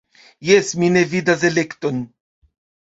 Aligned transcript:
Jes, 0.49 0.71
mi 0.83 0.89
ne 0.95 1.05
vidas 1.13 1.47
elekton. 1.53 2.05